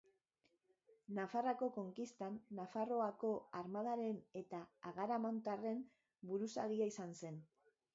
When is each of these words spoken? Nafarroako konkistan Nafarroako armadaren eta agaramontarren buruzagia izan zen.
Nafarroako 1.19 1.69
konkistan 1.75 2.41
Nafarroako 2.61 3.33
armadaren 3.63 4.21
eta 4.45 4.67
agaramontarren 4.95 5.89
buruzagia 6.33 6.95
izan 6.95 7.21
zen. 7.25 7.45